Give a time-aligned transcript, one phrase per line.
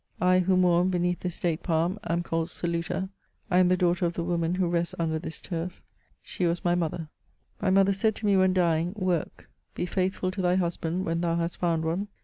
[0.19, 3.09] I, who mourn beneath this date palm, am called Celuta;
[3.51, 5.79] I am the daughter of the woman who rests under this turf;
[6.23, 7.09] she was my mother.
[7.35, 11.21] *' My mother said to me when dying:' Work; be faithful to thy husband when
[11.21, 12.07] thou hast found one.